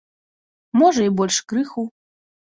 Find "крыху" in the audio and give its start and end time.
1.55-1.87